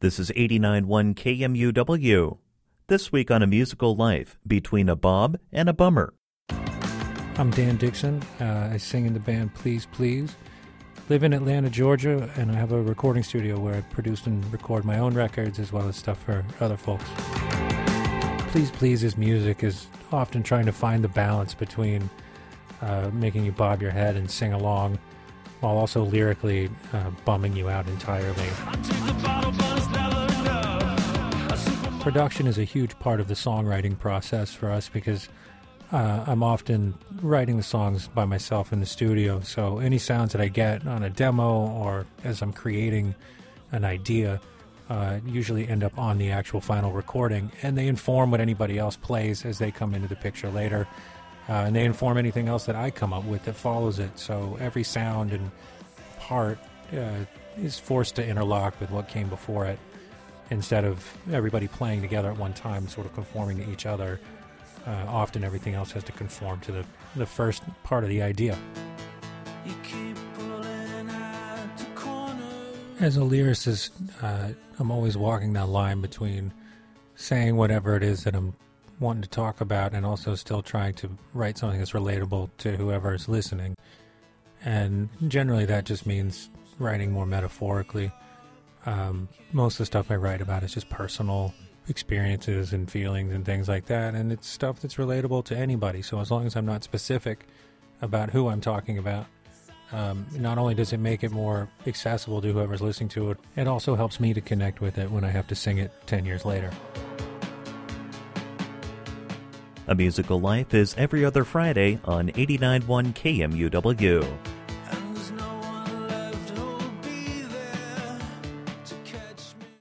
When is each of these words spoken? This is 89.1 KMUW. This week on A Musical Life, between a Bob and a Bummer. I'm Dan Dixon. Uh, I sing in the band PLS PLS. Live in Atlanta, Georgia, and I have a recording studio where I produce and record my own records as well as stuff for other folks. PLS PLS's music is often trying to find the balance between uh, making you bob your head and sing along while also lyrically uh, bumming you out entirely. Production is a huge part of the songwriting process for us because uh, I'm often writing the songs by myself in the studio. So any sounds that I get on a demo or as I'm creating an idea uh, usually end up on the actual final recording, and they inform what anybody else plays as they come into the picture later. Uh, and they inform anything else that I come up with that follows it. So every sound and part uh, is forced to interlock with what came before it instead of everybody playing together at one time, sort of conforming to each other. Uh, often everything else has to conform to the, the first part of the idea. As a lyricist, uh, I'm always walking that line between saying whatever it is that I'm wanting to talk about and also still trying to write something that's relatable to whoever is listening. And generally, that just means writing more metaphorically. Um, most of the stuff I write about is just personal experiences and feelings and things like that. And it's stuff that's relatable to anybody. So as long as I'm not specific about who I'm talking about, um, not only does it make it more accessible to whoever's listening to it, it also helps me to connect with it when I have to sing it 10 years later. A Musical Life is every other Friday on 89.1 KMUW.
This 0.00 0.20
is 0.20 0.30
89.1 0.30 1.16
KMUW. 1.16 2.38
This 2.86 3.10
week 3.10 3.32
on 3.32 3.42
A 3.42 3.48
Musical 3.48 3.96
Life, 3.96 4.38
between 4.46 4.88
a 4.88 4.94
Bob 4.94 5.40
and 5.52 5.68
a 5.68 5.72
Bummer. 5.72 6.14
I'm 7.36 7.50
Dan 7.50 7.78
Dixon. 7.78 8.22
Uh, 8.40 8.70
I 8.72 8.76
sing 8.76 9.06
in 9.06 9.12
the 9.12 9.18
band 9.18 9.54
PLS 9.54 9.88
PLS. 9.88 10.30
Live 11.08 11.24
in 11.24 11.32
Atlanta, 11.32 11.68
Georgia, 11.68 12.30
and 12.36 12.52
I 12.52 12.54
have 12.54 12.70
a 12.70 12.80
recording 12.80 13.24
studio 13.24 13.58
where 13.58 13.74
I 13.74 13.80
produce 13.80 14.24
and 14.26 14.52
record 14.52 14.84
my 14.84 15.00
own 15.00 15.14
records 15.14 15.58
as 15.58 15.72
well 15.72 15.88
as 15.88 15.96
stuff 15.96 16.22
for 16.22 16.44
other 16.60 16.76
folks. 16.76 17.02
PLS 18.52 18.70
PLS's 18.70 19.16
music 19.16 19.64
is 19.64 19.88
often 20.12 20.44
trying 20.44 20.66
to 20.66 20.72
find 20.72 21.02
the 21.02 21.08
balance 21.08 21.54
between 21.54 22.08
uh, 22.82 23.10
making 23.12 23.44
you 23.44 23.50
bob 23.50 23.82
your 23.82 23.90
head 23.90 24.14
and 24.14 24.30
sing 24.30 24.52
along 24.52 24.96
while 25.58 25.76
also 25.76 26.04
lyrically 26.04 26.70
uh, 26.92 27.10
bumming 27.24 27.56
you 27.56 27.68
out 27.68 27.88
entirely. 27.88 28.46
Production 32.08 32.46
is 32.46 32.56
a 32.56 32.64
huge 32.64 32.98
part 33.00 33.20
of 33.20 33.28
the 33.28 33.34
songwriting 33.34 33.98
process 33.98 34.54
for 34.54 34.70
us 34.70 34.88
because 34.88 35.28
uh, 35.92 36.24
I'm 36.26 36.42
often 36.42 36.94
writing 37.20 37.58
the 37.58 37.62
songs 37.62 38.08
by 38.08 38.24
myself 38.24 38.72
in 38.72 38.80
the 38.80 38.86
studio. 38.86 39.40
So 39.40 39.78
any 39.78 39.98
sounds 39.98 40.32
that 40.32 40.40
I 40.40 40.48
get 40.48 40.86
on 40.86 41.02
a 41.02 41.10
demo 41.10 41.66
or 41.66 42.06
as 42.24 42.40
I'm 42.40 42.54
creating 42.54 43.14
an 43.72 43.84
idea 43.84 44.40
uh, 44.88 45.18
usually 45.26 45.68
end 45.68 45.84
up 45.84 45.98
on 45.98 46.16
the 46.16 46.30
actual 46.30 46.62
final 46.62 46.92
recording, 46.92 47.52
and 47.60 47.76
they 47.76 47.88
inform 47.88 48.30
what 48.30 48.40
anybody 48.40 48.78
else 48.78 48.96
plays 48.96 49.44
as 49.44 49.58
they 49.58 49.70
come 49.70 49.94
into 49.94 50.08
the 50.08 50.16
picture 50.16 50.48
later. 50.48 50.88
Uh, 51.46 51.64
and 51.66 51.76
they 51.76 51.84
inform 51.84 52.16
anything 52.16 52.48
else 52.48 52.64
that 52.64 52.74
I 52.74 52.90
come 52.90 53.12
up 53.12 53.24
with 53.24 53.44
that 53.44 53.54
follows 53.54 53.98
it. 53.98 54.18
So 54.18 54.56
every 54.62 54.82
sound 54.82 55.34
and 55.34 55.50
part 56.18 56.58
uh, 56.90 57.26
is 57.58 57.78
forced 57.78 58.16
to 58.16 58.26
interlock 58.26 58.80
with 58.80 58.90
what 58.90 59.08
came 59.08 59.28
before 59.28 59.66
it 59.66 59.78
instead 60.50 60.84
of 60.84 61.04
everybody 61.32 61.68
playing 61.68 62.00
together 62.00 62.30
at 62.30 62.36
one 62.36 62.54
time, 62.54 62.88
sort 62.88 63.06
of 63.06 63.14
conforming 63.14 63.58
to 63.58 63.70
each 63.70 63.86
other. 63.86 64.20
Uh, 64.86 65.04
often 65.08 65.44
everything 65.44 65.74
else 65.74 65.92
has 65.92 66.02
to 66.04 66.12
conform 66.12 66.60
to 66.60 66.72
the, 66.72 66.84
the 67.16 67.26
first 67.26 67.62
part 67.82 68.04
of 68.04 68.10
the 68.10 68.22
idea. 68.22 68.56
As 73.00 73.16
a 73.16 73.20
lyricist, 73.20 73.90
uh, 74.22 74.48
I'm 74.78 74.90
always 74.90 75.16
walking 75.16 75.52
that 75.52 75.68
line 75.68 76.00
between 76.00 76.52
saying 77.14 77.56
whatever 77.56 77.96
it 77.96 78.02
is 78.02 78.24
that 78.24 78.34
I'm 78.34 78.54
wanting 79.00 79.22
to 79.22 79.28
talk 79.28 79.60
about 79.60 79.92
and 79.92 80.04
also 80.04 80.34
still 80.34 80.62
trying 80.62 80.94
to 80.94 81.10
write 81.34 81.58
something 81.58 81.78
that's 81.78 81.92
relatable 81.92 82.50
to 82.58 82.76
whoever 82.76 83.14
is 83.14 83.28
listening. 83.28 83.76
And 84.64 85.08
generally, 85.28 85.64
that 85.66 85.84
just 85.84 86.06
means 86.06 86.50
writing 86.78 87.12
more 87.12 87.26
metaphorically. 87.26 88.10
Um, 88.86 89.28
most 89.52 89.74
of 89.74 89.78
the 89.78 89.86
stuff 89.86 90.10
I 90.10 90.16
write 90.16 90.40
about 90.40 90.62
is 90.62 90.74
just 90.74 90.88
personal 90.88 91.54
experiences 91.88 92.72
and 92.72 92.90
feelings 92.90 93.32
and 93.32 93.44
things 93.44 93.68
like 93.68 93.86
that. 93.86 94.14
And 94.14 94.32
it's 94.32 94.46
stuff 94.46 94.80
that's 94.80 94.96
relatable 94.96 95.44
to 95.46 95.56
anybody. 95.56 96.02
So 96.02 96.20
as 96.20 96.30
long 96.30 96.46
as 96.46 96.56
I'm 96.56 96.66
not 96.66 96.82
specific 96.82 97.46
about 98.02 98.30
who 98.30 98.48
I'm 98.48 98.60
talking 98.60 98.98
about, 98.98 99.26
um, 99.90 100.26
not 100.32 100.58
only 100.58 100.74
does 100.74 100.92
it 100.92 100.98
make 100.98 101.24
it 101.24 101.30
more 101.30 101.68
accessible 101.86 102.42
to 102.42 102.52
whoever's 102.52 102.82
listening 102.82 103.08
to 103.10 103.30
it, 103.30 103.38
it 103.56 103.66
also 103.66 103.96
helps 103.96 104.20
me 104.20 104.34
to 104.34 104.40
connect 104.40 104.80
with 104.80 104.98
it 104.98 105.10
when 105.10 105.24
I 105.24 105.30
have 105.30 105.46
to 105.48 105.54
sing 105.54 105.78
it 105.78 105.90
10 106.06 106.26
years 106.26 106.44
later. 106.44 106.70
A 109.86 109.94
Musical 109.94 110.38
Life 110.38 110.74
is 110.74 110.94
every 110.98 111.24
other 111.24 111.44
Friday 111.44 111.98
on 112.04 112.28
89.1 112.28 113.14
KMUW. 113.14 114.57